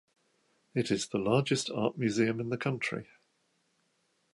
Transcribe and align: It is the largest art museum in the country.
It 0.73 0.89
is 0.89 1.07
the 1.09 1.19
largest 1.19 1.69
art 1.69 1.95
museum 1.95 2.39
in 2.39 2.49
the 2.49 2.57
country. 2.57 3.07